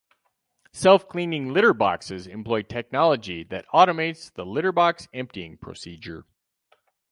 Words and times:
Self-cleaning 0.73 1.53
litter 1.53 1.75
boxes 1.75 2.25
employ 2.25 2.63
technology 2.63 3.43
that 3.43 3.67
automates 3.71 4.33
the 4.33 4.47
litter 4.47 4.71
box 4.71 5.07
emptying 5.13 5.59
procedure. 5.59 6.25